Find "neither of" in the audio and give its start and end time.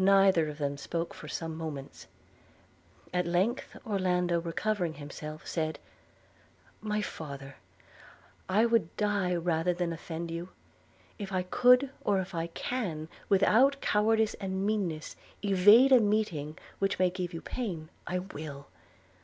0.00-0.58